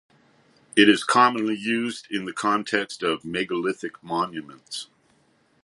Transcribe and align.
It 0.75 0.89
is 0.89 1.03
commonly 1.03 1.55
used 1.55 2.07
in 2.09 2.25
the 2.25 2.33
context 2.33 3.03
of 3.03 3.23
megalithic 3.23 4.01
monuments. 4.03 4.87